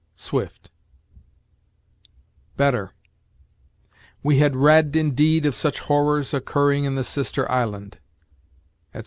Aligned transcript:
Swift. 0.15 0.71
Better: 2.57 2.95
"We 4.23 4.39
had 4.39 4.55
read, 4.55 4.95
indeed, 4.95 5.45
of 5.45 5.53
such 5.53 5.77
horrors 5.81 6.33
occurring 6.33 6.85
in 6.85 6.95
the 6.95 7.03
sister 7.03 7.47
island," 7.51 7.99
etc. 8.95 8.99